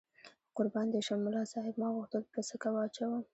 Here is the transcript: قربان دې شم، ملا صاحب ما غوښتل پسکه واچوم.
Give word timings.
قربان 0.57 0.87
دې 0.93 0.99
شم، 1.07 1.19
ملا 1.25 1.43
صاحب 1.53 1.75
ما 1.81 1.87
غوښتل 1.95 2.23
پسکه 2.33 2.69
واچوم. 2.73 3.21